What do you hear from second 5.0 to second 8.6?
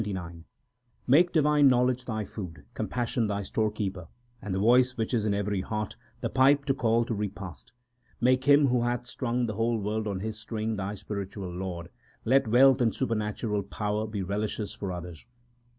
is in every heart the pipe to call to repast. Make